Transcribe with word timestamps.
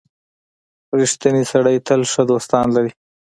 •رښتینی 0.99 1.43
سړی 1.51 1.75
تل 1.87 2.01
ښه 2.11 2.21
دوستان 2.31 2.67
لري. 2.75 2.91